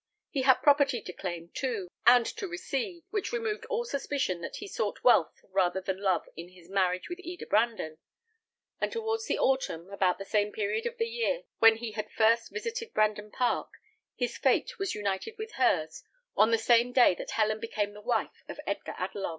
He 0.31 0.41
had 0.41 0.63
property 0.63 0.99
to 0.99 1.13
claim, 1.13 1.51
too, 1.53 1.87
and 2.07 2.25
to 2.25 2.47
receive, 2.47 3.03
which 3.11 3.31
removed 3.31 3.65
all 3.67 3.85
suspicion 3.85 4.41
that 4.41 4.55
he 4.55 4.67
sought 4.67 5.03
wealth 5.03 5.45
rather 5.51 5.79
than 5.79 6.01
love 6.01 6.27
in 6.35 6.49
his 6.49 6.71
marriage 6.71 7.07
with 7.07 7.19
Eda 7.19 7.45
Brandon; 7.45 7.99
and 8.79 8.91
towards 8.91 9.27
the 9.27 9.37
autumn, 9.37 9.91
about 9.91 10.17
the 10.17 10.25
same 10.25 10.51
period 10.53 10.87
of 10.87 10.97
the 10.97 11.05
year 11.05 11.43
when 11.59 11.75
he 11.77 11.91
had 11.91 12.09
first 12.09 12.51
visited 12.51 12.95
Brandon 12.95 13.29
Park, 13.29 13.73
his 14.15 14.39
fate 14.39 14.79
was 14.79 14.95
united 14.95 15.37
with 15.37 15.51
hers, 15.51 16.01
on 16.35 16.49
the 16.49 16.57
same 16.57 16.91
day 16.91 17.13
that 17.13 17.29
Helen 17.29 17.59
became 17.59 17.93
the 17.93 18.01
wife 18.01 18.41
of 18.49 18.59
Edgar 18.65 18.93
Adelon. 18.97 19.29